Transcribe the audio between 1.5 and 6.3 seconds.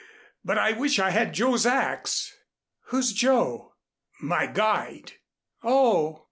axe." "Who's Joe?" "My guide." "Oh."